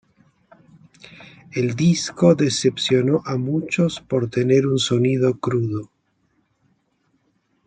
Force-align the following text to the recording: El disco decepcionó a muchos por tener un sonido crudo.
El 1.51 1.75
disco 1.75 2.33
decepcionó 2.33 3.21
a 3.23 3.37
muchos 3.37 3.99
por 3.99 4.31
tener 4.31 4.65
un 4.65 4.79
sonido 4.79 5.37
crudo. 5.37 5.91